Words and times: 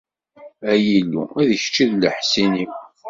Ay 0.71 0.85
Illu, 0.99 1.23
d 1.47 1.49
kečč 1.61 1.75
i 1.83 1.85
d 1.89 1.93
leḥṣin-iw! 2.01 2.71